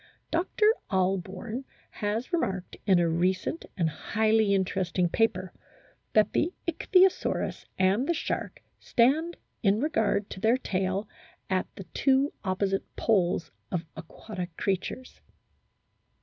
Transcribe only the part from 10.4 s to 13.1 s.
tail at the two opposite